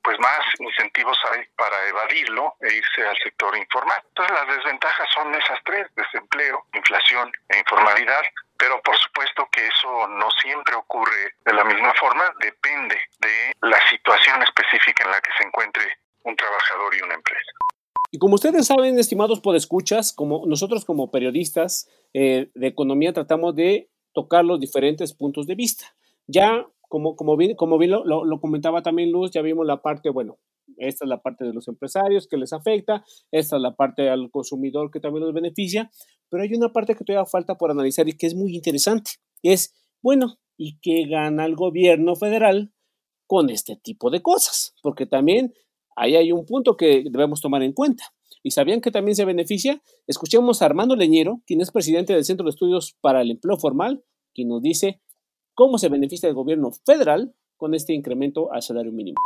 pues 0.03 0.19
más 0.19 0.41
incentivos 0.59 1.17
hay 1.31 1.45
para 1.57 1.77
evadirlo 1.89 2.55
e 2.61 2.75
irse 2.75 3.07
al 3.07 3.17
sector 3.19 3.57
informal. 3.57 4.03
Entonces 4.09 4.37
las 4.37 4.57
desventajas 4.57 5.09
son 5.15 5.35
esas 5.35 5.59
tres, 5.65 5.87
desempleo, 5.95 6.67
inflación 6.75 7.31
e 7.49 7.59
informalidad, 7.59 8.23
pero 8.57 8.81
por 8.83 8.97
supuesto 8.99 9.49
que 9.53 9.67
eso 9.67 10.09
no 10.09 10.31
siempre 10.43 10.75
ocurre 10.75 11.35
de 11.45 11.53
la 11.53 11.65
misma 11.65 11.93
forma, 11.95 12.25
depende 12.41 12.97
de 13.19 13.55
la 13.63 13.79
situación 13.89 14.43
específica 14.43 15.05
en 15.05 15.11
la 15.11 15.21
que 15.21 15.31
se 15.39 15.45
encuentre 15.45 15.85
un 16.25 16.37
trabajador 16.37 16.95
y 16.95 17.03
una 17.03 17.15
empresa. 17.15 17.53
Y 18.11 18.19
como 18.19 18.35
ustedes 18.35 18.67
saben, 18.67 18.99
estimados 18.99 19.41
podescuchas, 19.41 20.13
como 20.13 20.45
nosotros 20.47 20.85
como 20.85 21.11
periodistas 21.11 21.89
eh, 22.13 22.51
de 22.55 22.67
economía 22.67 23.13
tratamos 23.13 23.57
de 23.57 23.89
tocar 24.13 24.45
los 24.45 24.61
diferentes 24.61 25.15
puntos 25.15 25.47
de 25.47 25.55
vista. 25.55 25.95
Ya, 26.27 26.67
como, 26.93 27.17
como 27.17 27.39
bien, 27.39 27.57
como 27.57 27.79
bien 27.79 27.91
lo, 27.93 28.05
lo, 28.05 28.39
comentaba 28.39 28.83
también 28.83 29.13
Luz, 29.13 29.31
ya 29.31 29.41
vimos 29.41 29.67
la 29.67 29.81
parte, 29.81 30.11
bueno, 30.11 30.39
esta 30.77 31.07
es 31.07 31.09
la 31.09 31.23
parte 31.23 31.43
de 31.43 31.55
los 31.55 31.67
empresarios 31.67 32.29
que 32.29 32.37
les 32.37 32.53
afecta, 32.53 33.03
esta 33.31 33.57
es 33.57 33.63
la 33.63 33.75
parte 33.75 34.11
al 34.11 34.31
consumidor 34.31 34.91
que 34.91 35.01
también 35.01 35.25
los 35.25 35.33
beneficia, 35.33 35.91
pero 36.29 36.43
hay 36.43 36.53
una 36.53 36.71
parte 36.71 36.95
que 36.95 37.03
todavía 37.03 37.25
falta 37.25 37.57
por 37.57 37.71
analizar 37.71 38.07
y 38.11 38.13
que 38.13 38.27
es 38.27 38.35
muy 38.35 38.55
interesante. 38.55 39.13
Es, 39.43 39.75
bueno, 40.03 40.39
¿y 40.59 40.81
qué 40.81 41.07
gana 41.09 41.47
el 41.47 41.57
gobierno 41.57 42.15
federal 42.15 42.75
con 43.27 43.49
este 43.49 43.77
tipo 43.77 44.11
de 44.11 44.21
cosas? 44.21 44.75
Porque 44.83 45.07
también 45.07 45.55
ahí 45.97 46.17
hay 46.17 46.31
un 46.31 46.45
punto 46.45 46.77
que 46.77 47.05
debemos 47.11 47.41
tomar 47.41 47.63
en 47.63 47.73
cuenta. 47.73 48.05
¿Y 48.43 48.51
sabían 48.51 48.83
que 48.83 48.91
también 48.91 49.17
se 49.17 49.25
beneficia? 49.25 49.83
Escuchemos 50.07 50.61
a 50.61 50.67
Armando 50.67 50.95
Leñero, 50.95 51.41
quien 51.47 51.63
es 51.63 51.71
presidente 51.71 52.13
del 52.13 52.27
Centro 52.27 52.45
de 52.45 52.51
Estudios 52.51 52.99
para 53.01 53.23
el 53.23 53.31
Empleo 53.31 53.57
Formal, 53.57 54.05
quien 54.35 54.49
nos 54.49 54.61
dice 54.61 55.01
cómo 55.55 55.79
se 55.79 55.89
beneficia 55.89 56.29
el 56.29 56.35
gobierno 56.35 56.71
federal 56.85 57.35
con 57.57 57.75
este 57.75 57.93
incremento 57.93 58.53
al 58.53 58.63
salario 58.63 58.93
mínimo 58.93 59.21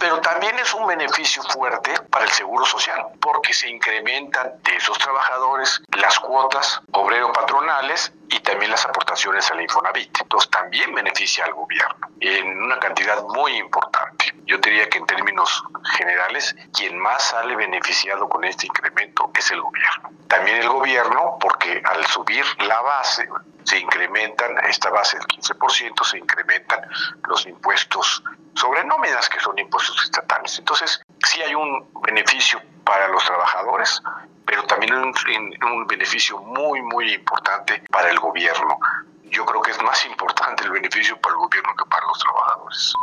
pero 0.00 0.18
también 0.22 0.58
es 0.58 0.72
un 0.72 0.86
beneficio 0.86 1.42
fuerte 1.42 1.92
para 2.10 2.24
el 2.24 2.30
Seguro 2.30 2.64
Social, 2.64 3.06
porque 3.20 3.52
se 3.52 3.68
incrementan 3.68 4.54
de 4.62 4.76
esos 4.76 4.96
trabajadores 4.96 5.82
las 5.98 6.18
cuotas 6.18 6.80
obrero-patronales 6.92 8.10
y 8.30 8.40
también 8.40 8.70
las 8.70 8.86
aportaciones 8.86 9.50
a 9.50 9.54
la 9.54 9.62
Infonavit. 9.62 10.10
Entonces 10.22 10.50
también 10.50 10.94
beneficia 10.94 11.44
al 11.44 11.52
gobierno 11.52 12.08
en 12.18 12.62
una 12.62 12.78
cantidad 12.78 13.22
muy 13.24 13.52
importante. 13.58 14.29
Yo 14.50 14.58
diría 14.58 14.88
que 14.88 14.98
en 14.98 15.06
términos 15.06 15.62
generales, 15.96 16.56
quien 16.76 16.98
más 16.98 17.22
sale 17.22 17.54
beneficiado 17.54 18.28
con 18.28 18.42
este 18.42 18.66
incremento 18.66 19.30
es 19.32 19.48
el 19.52 19.60
gobierno. 19.60 20.10
También 20.26 20.56
el 20.56 20.68
gobierno, 20.68 21.38
porque 21.40 21.80
al 21.84 22.04
subir 22.06 22.44
la 22.64 22.80
base, 22.80 23.28
se 23.62 23.78
incrementan, 23.78 24.58
esta 24.68 24.90
base 24.90 25.18
del 25.18 25.26
15%, 25.28 26.04
se 26.04 26.18
incrementan 26.18 26.80
los 27.28 27.46
impuestos 27.46 28.24
sobre 28.54 28.82
nóminas, 28.82 29.28
que 29.28 29.38
son 29.38 29.56
impuestos 29.56 30.02
estatales. 30.02 30.58
Entonces, 30.58 31.00
sí 31.24 31.40
hay 31.42 31.54
un 31.54 31.88
beneficio 32.02 32.60
para 32.82 33.06
los 33.06 33.24
trabajadores, 33.24 34.02
pero 34.46 34.64
también 34.64 34.94
un, 34.94 35.14
un 35.62 35.86
beneficio 35.86 36.38
muy, 36.38 36.82
muy 36.82 37.14
importante 37.14 37.84
para 37.88 38.10
el 38.10 38.18
gobierno. 38.18 38.80
Yo 39.26 39.46
creo 39.46 39.62
que 39.62 39.70
es 39.70 39.80
más 39.80 40.04
importante 40.06 40.64
el 40.64 40.72
beneficio 40.72 41.16
para 41.20 41.36
el 41.36 41.38
gobierno 41.38 41.72
que 41.76 41.84
para 41.84 42.04
los 42.04 42.18
trabajadores. 42.18 42.94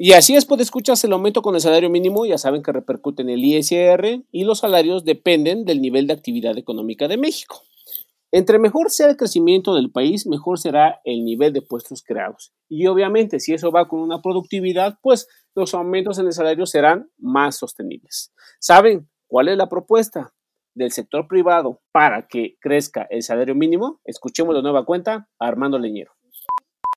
Y 0.00 0.12
así 0.12 0.36
es, 0.36 0.44
pues 0.44 0.60
escuchas 0.60 1.02
el 1.02 1.12
aumento 1.12 1.42
con 1.42 1.56
el 1.56 1.60
salario 1.60 1.90
mínimo, 1.90 2.24
ya 2.24 2.38
saben 2.38 2.62
que 2.62 2.70
repercute 2.70 3.22
en 3.22 3.30
el 3.30 3.44
ISR 3.44 4.22
y 4.30 4.44
los 4.44 4.60
salarios 4.60 5.04
dependen 5.04 5.64
del 5.64 5.80
nivel 5.80 6.06
de 6.06 6.12
actividad 6.12 6.56
económica 6.56 7.08
de 7.08 7.16
México. 7.16 7.64
Entre 8.30 8.60
mejor 8.60 8.92
sea 8.92 9.08
el 9.08 9.16
crecimiento 9.16 9.74
del 9.74 9.90
país, 9.90 10.28
mejor 10.28 10.60
será 10.60 11.00
el 11.02 11.24
nivel 11.24 11.52
de 11.52 11.62
puestos 11.62 12.04
creados. 12.04 12.52
Y 12.68 12.86
obviamente, 12.86 13.40
si 13.40 13.54
eso 13.54 13.72
va 13.72 13.88
con 13.88 13.98
una 13.98 14.22
productividad, 14.22 15.00
pues 15.02 15.26
los 15.56 15.74
aumentos 15.74 16.20
en 16.20 16.26
el 16.26 16.32
salario 16.32 16.66
serán 16.66 17.10
más 17.18 17.56
sostenibles. 17.56 18.32
¿Saben 18.60 19.10
cuál 19.26 19.48
es 19.48 19.56
la 19.56 19.68
propuesta 19.68 20.32
del 20.74 20.92
sector 20.92 21.26
privado 21.26 21.80
para 21.90 22.28
que 22.28 22.56
crezca 22.60 23.08
el 23.10 23.24
salario 23.24 23.56
mínimo? 23.56 24.00
Escuchemos 24.04 24.54
de 24.54 24.62
nueva 24.62 24.84
cuenta 24.84 25.28
a 25.40 25.48
Armando 25.48 25.76
Leñero. 25.76 26.12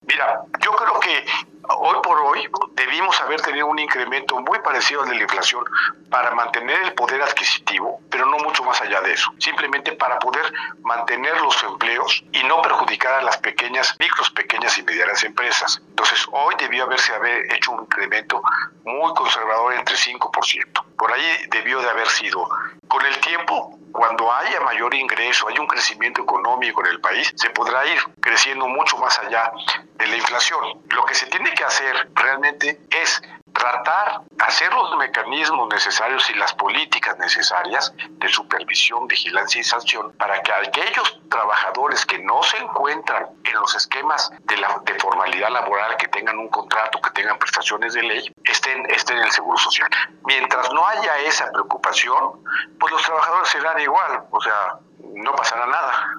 Mira, 0.03 0.43
yo 0.63 0.71
creo 0.71 0.99
que 0.99 1.30
hoy 1.69 1.95
por 2.03 2.19
hoy 2.19 2.49
debimos 2.73 3.19
haber 3.21 3.41
tenido 3.41 3.67
un 3.67 3.79
incremento 3.79 4.39
muy 4.39 4.59
parecido 4.59 5.03
al 5.03 5.09
de 5.09 5.15
la 5.15 5.21
inflación 5.23 5.63
para 6.09 6.31
mantener 6.31 6.77
el 6.83 6.93
poder 6.93 7.21
adquisitivo, 7.21 8.01
pero 8.09 8.25
no 8.25 8.37
mucho 8.39 8.63
más 8.63 8.81
allá 8.81 9.01
de 9.01 9.13
eso. 9.13 9.31
Simplemente 9.37 9.93
para 9.93 10.19
poder 10.19 10.53
mantener 10.83 11.39
los 11.41 11.63
empleos 11.63 12.23
y 12.31 12.43
no 12.43 12.61
perjudicar 12.61 13.13
a 13.15 13.21
las 13.21 13.37
pequeñas, 13.37 13.95
micros, 13.99 14.29
pequeñas 14.31 14.77
y 14.77 14.83
medianas 14.83 15.23
empresas. 15.23 15.81
Entonces, 15.89 16.25
hoy 16.31 16.55
debió 16.59 16.83
haberse 16.83 17.13
haber 17.13 17.53
hecho 17.53 17.71
un 17.71 17.83
incremento 17.83 18.41
muy 18.83 19.13
conservador 19.13 19.73
entre 19.73 19.95
5%. 19.95 20.83
Por 20.97 21.11
ahí 21.11 21.45
debió 21.49 21.81
de 21.81 21.89
haber 21.89 22.07
sido. 22.09 22.47
Con 22.87 23.05
el 23.05 23.17
tiempo, 23.19 23.79
cuando 23.91 24.31
haya 24.31 24.59
mayor 24.61 24.93
ingreso, 24.93 25.47
haya 25.47 25.61
un 25.61 25.67
crecimiento 25.67 26.21
económico 26.21 26.81
en 26.85 26.91
el 26.91 27.01
país, 27.01 27.31
se 27.35 27.49
podrá 27.49 27.85
ir 27.85 27.99
creciendo 28.19 28.67
mucho 28.67 28.97
más 28.97 29.17
allá 29.19 29.51
de 29.95 30.07
la 30.07 30.15
inflación. 30.15 30.81
Lo 30.89 31.05
que 31.05 31.15
se 31.15 31.27
tiene 31.27 31.53
que 31.53 31.63
hacer 31.63 32.09
realmente 32.15 32.79
es 32.89 33.21
tratar, 33.53 34.21
hacer 34.39 34.73
los 34.73 34.97
mecanismos 34.97 35.69
necesarios 35.69 36.29
y 36.29 36.33
las 36.35 36.53
políticas 36.53 37.17
necesarias 37.17 37.93
de 37.97 38.27
supervisión, 38.29 39.07
vigilancia 39.07 39.61
y 39.61 39.63
sanción 39.63 40.11
para 40.13 40.41
que 40.41 40.51
aquellos 40.51 41.19
trabajadores 41.29 42.05
que 42.05 42.19
no 42.19 42.41
se 42.43 42.57
encuentran 42.57 43.27
en 43.43 43.53
los 43.53 43.75
esquemas 43.75 44.31
de, 44.43 44.57
la, 44.57 44.81
de 44.85 44.93
formalidad 44.95 45.49
laboral, 45.49 45.97
que 45.97 46.07
tengan 46.07 46.37
un 46.37 46.49
contrato, 46.49 46.99
que 47.01 47.11
tengan 47.11 47.37
prestaciones 47.37 47.93
de 47.93 48.03
ley, 48.03 48.33
estén, 48.43 48.89
estén 48.89 49.17
en 49.17 49.25
el 49.25 49.31
Seguro 49.31 49.57
Social. 49.57 49.89
Mientras 50.25 50.71
no 50.73 50.85
haya 50.85 51.17
esa 51.19 51.51
preocupación, 51.51 52.43
pues 52.79 52.91
los 52.91 53.03
trabajadores 53.03 53.49
serán 53.49 53.79
igual, 53.79 54.23
o 54.31 54.41
sea, 54.41 54.79
no 55.13 55.33
pasará 55.35 55.65
nada. 55.67 56.15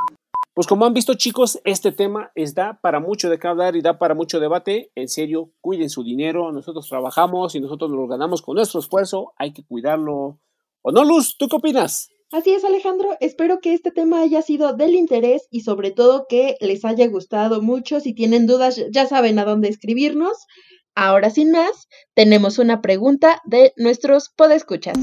Pues 0.54 0.66
como 0.66 0.84
han 0.84 0.92
visto 0.92 1.14
chicos, 1.14 1.58
este 1.64 1.92
tema 1.92 2.30
es, 2.34 2.54
da 2.54 2.78
para 2.82 3.00
mucho 3.00 3.30
de 3.30 3.38
qué 3.38 3.48
hablar 3.48 3.74
y 3.74 3.80
da 3.80 3.98
para 3.98 4.14
mucho 4.14 4.38
debate. 4.38 4.90
En 4.94 5.08
serio, 5.08 5.50
cuiden 5.62 5.88
su 5.88 6.04
dinero. 6.04 6.52
Nosotros 6.52 6.86
trabajamos 6.88 7.54
y 7.54 7.60
nosotros 7.60 7.90
lo 7.90 8.06
ganamos 8.06 8.42
con 8.42 8.56
nuestro 8.56 8.80
esfuerzo. 8.80 9.32
Hay 9.38 9.54
que 9.54 9.64
cuidarlo. 9.64 10.38
¿O 10.82 10.92
no, 10.92 11.04
Luz? 11.04 11.36
¿Tú 11.38 11.48
qué 11.48 11.56
opinas? 11.56 12.10
Así 12.32 12.50
es, 12.50 12.64
Alejandro. 12.64 13.16
Espero 13.20 13.60
que 13.60 13.72
este 13.72 13.92
tema 13.92 14.20
haya 14.20 14.42
sido 14.42 14.74
del 14.74 14.94
interés 14.94 15.48
y 15.50 15.62
sobre 15.62 15.90
todo 15.90 16.26
que 16.28 16.56
les 16.60 16.84
haya 16.84 17.06
gustado 17.08 17.62
mucho. 17.62 18.00
Si 18.00 18.12
tienen 18.14 18.46
dudas, 18.46 18.78
ya 18.90 19.06
saben 19.06 19.38
a 19.38 19.46
dónde 19.46 19.68
escribirnos. 19.68 20.46
Ahora 20.94 21.30
sin 21.30 21.50
más, 21.50 21.88
tenemos 22.14 22.58
una 22.58 22.82
pregunta 22.82 23.40
de 23.44 23.72
nuestros 23.76 24.28
podescuchas. 24.36 24.98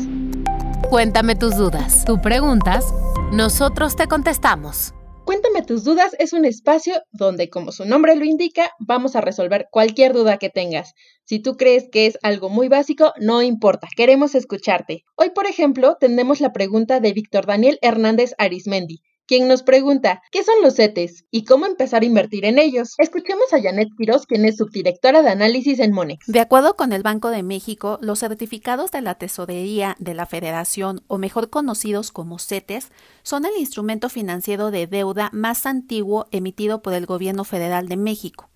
Cuéntame 0.89 1.35
tus 1.35 1.55
dudas. 1.55 2.05
Tú 2.05 2.21
preguntas, 2.21 2.85
nosotros 3.31 3.95
te 3.95 4.07
contestamos. 4.07 4.93
Cuéntame 5.29 5.61
tus 5.61 5.83
dudas 5.83 6.15
es 6.17 6.33
un 6.33 6.43
espacio 6.43 7.03
donde, 7.11 7.51
como 7.51 7.71
su 7.71 7.85
nombre 7.85 8.15
lo 8.15 8.25
indica, 8.25 8.71
vamos 8.79 9.15
a 9.15 9.21
resolver 9.21 9.67
cualquier 9.69 10.11
duda 10.11 10.39
que 10.39 10.49
tengas. 10.49 10.95
Si 11.23 11.37
tú 11.37 11.55
crees 11.55 11.87
que 11.87 12.07
es 12.07 12.17
algo 12.23 12.49
muy 12.49 12.67
básico, 12.67 13.13
no 13.19 13.43
importa, 13.43 13.87
queremos 13.95 14.33
escucharte. 14.33 15.03
Hoy, 15.13 15.29
por 15.29 15.45
ejemplo, 15.45 15.97
tenemos 15.99 16.41
la 16.41 16.51
pregunta 16.51 16.99
de 16.99 17.13
Víctor 17.13 17.45
Daniel 17.45 17.77
Hernández 17.83 18.33
Arismendi, 18.39 19.03
quien 19.29 19.47
nos 19.47 19.61
pregunta, 19.61 20.23
¿qué 20.31 20.43
son 20.43 20.55
los 20.63 20.77
CETES 20.77 21.25
y 21.29 21.45
cómo 21.45 21.67
empezar 21.67 22.01
a 22.01 22.05
invertir 22.05 22.45
en 22.45 22.57
ellos? 22.57 22.95
Escuchemos 22.97 23.53
a 23.53 23.61
Janet 23.61 23.89
Quiroz, 23.95 24.25
quien 24.25 24.43
es 24.43 24.57
subdirectora 24.57 25.21
de 25.21 25.29
análisis 25.29 25.77
en 25.77 25.91
Monex. 25.91 26.25
De 26.25 26.39
acuerdo 26.39 26.75
con 26.75 26.93
el 26.93 27.03
Banco 27.03 27.29
de 27.29 27.43
México, 27.43 27.99
los 28.01 28.21
certificados 28.21 28.89
de 28.89 29.03
la 29.03 29.13
Tesorería 29.13 29.95
de 29.99 30.15
la 30.15 30.25
Federación, 30.25 31.03
o 31.05 31.19
mejor 31.19 31.51
conocidos 31.51 32.11
como 32.11 32.39
CETES, 32.39 32.89
son 33.21 33.45
el 33.45 33.55
instrumento 33.59 34.09
financiero 34.09 34.71
de 34.71 34.87
deuda 34.87 35.29
más 35.31 35.67
antiguo 35.67 36.25
emitido 36.31 36.81
por 36.81 36.95
el 36.95 37.05
Gobierno 37.05 37.43
Federal 37.43 37.87
de 37.87 37.97
México. 37.97 38.49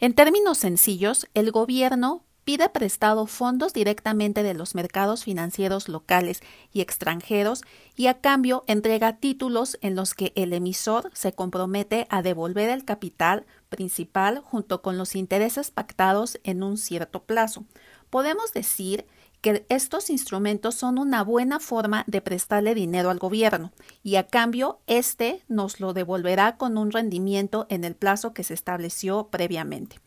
En 0.00 0.14
términos 0.14 0.56
sencillos, 0.56 1.28
el 1.34 1.50
gobierno 1.50 2.24
pide 2.44 2.68
prestado 2.68 3.26
fondos 3.26 3.72
directamente 3.72 4.42
de 4.42 4.54
los 4.54 4.74
mercados 4.74 5.24
financieros 5.24 5.88
locales 5.88 6.40
y 6.72 6.80
extranjeros 6.80 7.62
y 7.96 8.06
a 8.06 8.20
cambio 8.20 8.64
entrega 8.66 9.16
títulos 9.16 9.78
en 9.80 9.96
los 9.96 10.14
que 10.14 10.32
el 10.36 10.52
emisor 10.52 11.10
se 11.14 11.32
compromete 11.32 12.06
a 12.10 12.22
devolver 12.22 12.68
el 12.68 12.84
capital 12.84 13.46
principal 13.68 14.40
junto 14.40 14.82
con 14.82 14.98
los 14.98 15.16
intereses 15.16 15.70
pactados 15.70 16.38
en 16.44 16.62
un 16.62 16.76
cierto 16.76 17.22
plazo. 17.22 17.64
Podemos 18.10 18.52
decir 18.52 19.06
que 19.40 19.66
estos 19.68 20.08
instrumentos 20.08 20.74
son 20.74 20.98
una 20.98 21.22
buena 21.22 21.60
forma 21.60 22.04
de 22.06 22.22
prestarle 22.22 22.74
dinero 22.74 23.10
al 23.10 23.18
gobierno 23.18 23.72
y 24.02 24.16
a 24.16 24.26
cambio 24.26 24.78
éste 24.86 25.42
nos 25.48 25.80
lo 25.80 25.92
devolverá 25.92 26.56
con 26.56 26.78
un 26.78 26.90
rendimiento 26.90 27.66
en 27.68 27.84
el 27.84 27.94
plazo 27.94 28.32
que 28.32 28.42
se 28.42 28.54
estableció 28.54 29.28
previamente. 29.30 29.98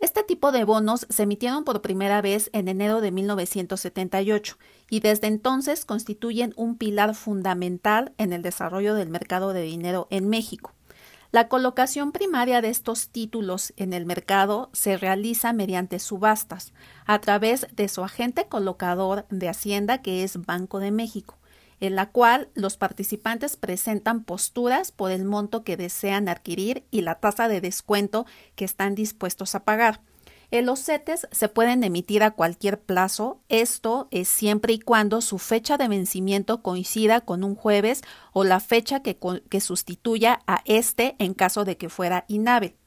Este 0.00 0.22
tipo 0.22 0.50
de 0.50 0.64
bonos 0.64 1.06
se 1.10 1.24
emitieron 1.24 1.64
por 1.64 1.82
primera 1.82 2.22
vez 2.22 2.48
en 2.54 2.68
enero 2.68 3.02
de 3.02 3.10
1978 3.10 4.56
y 4.88 5.00
desde 5.00 5.26
entonces 5.26 5.84
constituyen 5.84 6.54
un 6.56 6.78
pilar 6.78 7.14
fundamental 7.14 8.14
en 8.16 8.32
el 8.32 8.40
desarrollo 8.40 8.94
del 8.94 9.10
mercado 9.10 9.52
de 9.52 9.60
dinero 9.60 10.08
en 10.10 10.30
México. 10.30 10.72
La 11.32 11.48
colocación 11.48 12.12
primaria 12.12 12.62
de 12.62 12.70
estos 12.70 13.10
títulos 13.10 13.74
en 13.76 13.92
el 13.92 14.06
mercado 14.06 14.70
se 14.72 14.96
realiza 14.96 15.52
mediante 15.52 15.98
subastas 15.98 16.72
a 17.04 17.20
través 17.20 17.66
de 17.76 17.86
su 17.88 18.02
agente 18.02 18.46
colocador 18.48 19.26
de 19.28 19.50
Hacienda 19.50 20.00
que 20.00 20.24
es 20.24 20.44
Banco 20.46 20.78
de 20.78 20.92
México 20.92 21.39
en 21.80 21.96
la 21.96 22.10
cual 22.10 22.50
los 22.54 22.76
participantes 22.76 23.56
presentan 23.56 24.24
posturas 24.24 24.92
por 24.92 25.10
el 25.10 25.24
monto 25.24 25.64
que 25.64 25.76
desean 25.76 26.28
adquirir 26.28 26.84
y 26.90 27.00
la 27.00 27.16
tasa 27.16 27.48
de 27.48 27.60
descuento 27.60 28.26
que 28.54 28.64
están 28.64 28.94
dispuestos 28.94 29.54
a 29.54 29.64
pagar. 29.64 30.02
los 30.50 30.80
CETES 30.84 31.28
se 31.30 31.48
pueden 31.48 31.82
emitir 31.84 32.22
a 32.22 32.32
cualquier 32.32 32.80
plazo, 32.80 33.40
esto 33.48 34.08
es 34.10 34.28
siempre 34.28 34.72
y 34.74 34.80
cuando 34.80 35.20
su 35.20 35.38
fecha 35.38 35.78
de 35.78 35.88
vencimiento 35.88 36.62
coincida 36.62 37.20
con 37.22 37.44
un 37.44 37.54
jueves 37.54 38.02
o 38.32 38.44
la 38.44 38.60
fecha 38.60 39.00
que, 39.00 39.18
que 39.48 39.60
sustituya 39.60 40.40
a 40.46 40.62
este 40.66 41.16
en 41.18 41.34
caso 41.34 41.64
de 41.64 41.76
que 41.76 41.88
fuera 41.88 42.24
inhábil. 42.28 42.79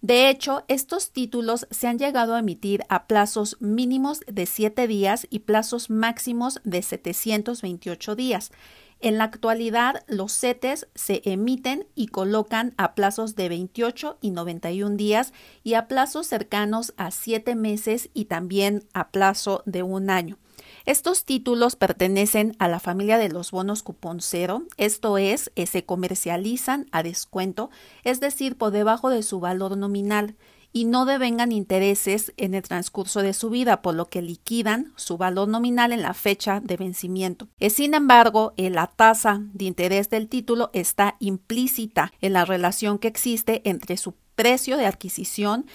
De 0.00 0.30
hecho, 0.30 0.64
estos 0.68 1.10
títulos 1.10 1.66
se 1.70 1.88
han 1.88 1.98
llegado 1.98 2.34
a 2.34 2.38
emitir 2.38 2.84
a 2.88 3.08
plazos 3.08 3.56
mínimos 3.60 4.20
de 4.28 4.46
7 4.46 4.86
días 4.86 5.26
y 5.28 5.40
plazos 5.40 5.90
máximos 5.90 6.60
de 6.62 6.82
728 6.82 8.14
días. 8.14 8.52
En 9.00 9.18
la 9.18 9.24
actualidad, 9.24 10.04
los 10.06 10.32
CETES 10.32 10.88
se 10.94 11.22
emiten 11.24 11.88
y 11.96 12.08
colocan 12.08 12.74
a 12.76 12.94
plazos 12.94 13.34
de 13.34 13.48
28 13.48 14.18
y 14.20 14.30
91 14.30 14.96
días 14.96 15.32
y 15.64 15.74
a 15.74 15.88
plazos 15.88 16.28
cercanos 16.28 16.94
a 16.96 17.10
7 17.10 17.56
meses 17.56 18.08
y 18.14 18.26
también 18.26 18.84
a 18.94 19.10
plazo 19.10 19.62
de 19.66 19.82
un 19.82 20.10
año. 20.10 20.38
Estos 20.86 21.24
títulos 21.24 21.76
pertenecen 21.76 22.56
a 22.58 22.68
la 22.68 22.80
familia 22.80 23.18
de 23.18 23.28
los 23.28 23.50
bonos 23.50 23.82
cupón 23.82 24.20
cero, 24.20 24.62
esto 24.76 25.18
es, 25.18 25.50
eh, 25.56 25.66
se 25.66 25.84
comercializan 25.84 26.86
a 26.92 27.02
descuento, 27.02 27.70
es 28.04 28.20
decir, 28.20 28.56
por 28.56 28.70
debajo 28.70 29.10
de 29.10 29.22
su 29.22 29.40
valor 29.40 29.76
nominal 29.76 30.36
y 30.72 30.84
no 30.84 31.06
devengan 31.06 31.52
intereses 31.52 32.32
en 32.36 32.54
el 32.54 32.62
transcurso 32.62 33.22
de 33.22 33.32
su 33.32 33.50
vida, 33.50 33.82
por 33.82 33.94
lo 33.94 34.08
que 34.08 34.22
liquidan 34.22 34.92
su 34.96 35.16
valor 35.16 35.48
nominal 35.48 35.92
en 35.92 36.02
la 36.02 36.14
fecha 36.14 36.60
de 36.60 36.76
vencimiento. 36.76 37.48
Eh, 37.58 37.70
sin 37.70 37.94
embargo, 37.94 38.52
eh, 38.56 38.70
la 38.70 38.86
tasa 38.86 39.40
de 39.54 39.64
interés 39.64 40.10
del 40.10 40.28
título 40.28 40.70
está 40.72 41.16
implícita 41.20 42.12
en 42.20 42.34
la 42.34 42.44
relación 42.44 42.98
que 42.98 43.08
existe 43.08 43.62
entre 43.64 43.96
su 43.96 44.14
precio 44.34 44.76
de 44.76 44.86
adquisición 44.86 45.66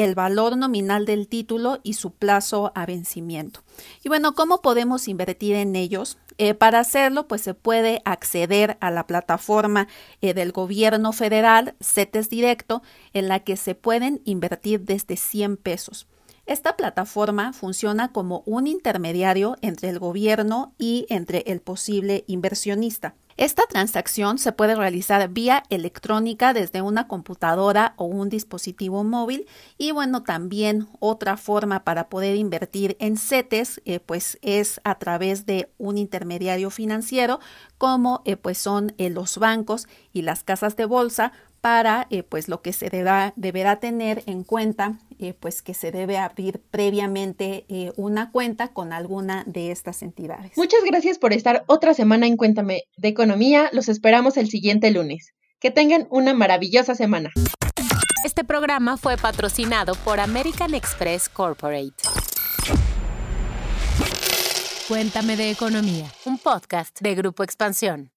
el 0.00 0.14
valor 0.14 0.56
nominal 0.56 1.04
del 1.04 1.28
título 1.28 1.78
y 1.82 1.92
su 1.92 2.10
plazo 2.10 2.72
a 2.74 2.86
vencimiento. 2.86 3.60
Y 4.02 4.08
bueno, 4.08 4.34
¿cómo 4.34 4.62
podemos 4.62 5.08
invertir 5.08 5.56
en 5.56 5.76
ellos? 5.76 6.16
Eh, 6.38 6.54
para 6.54 6.80
hacerlo, 6.80 7.28
pues 7.28 7.42
se 7.42 7.52
puede 7.52 8.00
acceder 8.06 8.78
a 8.80 8.90
la 8.90 9.06
plataforma 9.06 9.88
eh, 10.22 10.32
del 10.32 10.52
gobierno 10.52 11.12
federal, 11.12 11.74
CETES 11.80 12.30
Directo, 12.30 12.82
en 13.12 13.28
la 13.28 13.40
que 13.40 13.58
se 13.58 13.74
pueden 13.74 14.22
invertir 14.24 14.80
desde 14.80 15.18
100 15.18 15.58
pesos. 15.58 16.06
Esta 16.46 16.76
plataforma 16.76 17.52
funciona 17.52 18.10
como 18.10 18.42
un 18.46 18.66
intermediario 18.66 19.56
entre 19.60 19.90
el 19.90 19.98
gobierno 19.98 20.72
y 20.78 21.04
entre 21.10 21.44
el 21.46 21.60
posible 21.60 22.24
inversionista. 22.26 23.14
Esta 23.40 23.62
transacción 23.66 24.36
se 24.36 24.52
puede 24.52 24.74
realizar 24.74 25.26
vía 25.30 25.62
electrónica 25.70 26.52
desde 26.52 26.82
una 26.82 27.08
computadora 27.08 27.94
o 27.96 28.04
un 28.04 28.28
dispositivo 28.28 29.02
móvil 29.02 29.46
y 29.78 29.92
bueno, 29.92 30.24
también 30.24 30.88
otra 30.98 31.38
forma 31.38 31.82
para 31.82 32.10
poder 32.10 32.36
invertir 32.36 32.98
en 33.00 33.16
CETES 33.16 33.80
eh, 33.86 33.98
pues 33.98 34.38
es 34.42 34.82
a 34.84 34.98
través 34.98 35.46
de 35.46 35.70
un 35.78 35.96
intermediario 35.96 36.68
financiero 36.68 37.40
como 37.78 38.20
eh, 38.26 38.36
pues 38.36 38.58
son 38.58 38.92
eh, 38.98 39.08
los 39.08 39.38
bancos 39.38 39.88
y 40.12 40.20
las 40.20 40.44
casas 40.44 40.76
de 40.76 40.84
bolsa 40.84 41.32
para 41.60 42.06
eh, 42.10 42.22
pues 42.22 42.48
lo 42.48 42.62
que 42.62 42.72
se 42.72 42.88
deberá 42.88 43.80
tener 43.80 44.22
en 44.26 44.44
cuenta 44.44 44.98
eh, 45.18 45.34
pues 45.38 45.60
que 45.60 45.74
se 45.74 45.92
debe 45.92 46.16
abrir 46.16 46.62
previamente 46.70 47.66
eh, 47.68 47.92
una 47.96 48.30
cuenta 48.30 48.68
con 48.68 48.92
alguna 48.92 49.44
de 49.46 49.70
estas 49.70 50.02
entidades. 50.02 50.52
Muchas 50.56 50.80
gracias 50.84 51.18
por 51.18 51.32
estar 51.32 51.62
otra 51.66 51.92
semana 51.92 52.26
en 52.26 52.36
Cuéntame 52.36 52.84
de 52.96 53.08
Economía. 53.08 53.68
Los 53.72 53.88
esperamos 53.88 54.36
el 54.38 54.48
siguiente 54.48 54.90
lunes. 54.90 55.32
Que 55.60 55.70
tengan 55.70 56.06
una 56.10 56.32
maravillosa 56.32 56.94
semana. 56.94 57.30
Este 58.24 58.44
programa 58.44 58.96
fue 58.96 59.18
patrocinado 59.18 59.94
por 60.04 60.20
American 60.20 60.74
Express 60.74 61.28
Corporate. 61.28 61.92
Cuéntame 64.88 65.36
de 65.36 65.50
Economía, 65.50 66.06
un 66.24 66.38
podcast 66.38 66.98
de 67.00 67.14
Grupo 67.14 67.44
Expansión. 67.44 68.10